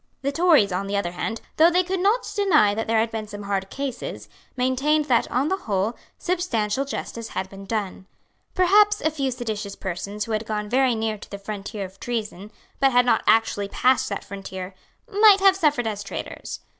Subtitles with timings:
[0.23, 3.27] The Tories, on the other hand, though they could not deny that there had been
[3.27, 4.27] some hard cases,
[4.57, 8.07] maintained that, on the whole, substantial justice had been done.
[8.55, 12.49] Perhaps a few seditious persons who had gone very near to the frontier of treason,
[12.79, 14.73] but had not actually passed that frontier,
[15.07, 16.61] might have suffered as traitors.